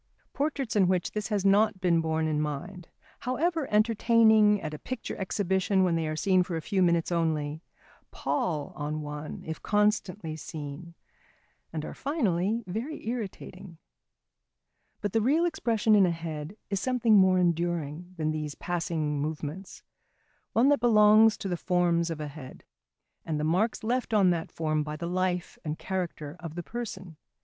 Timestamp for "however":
3.19-3.67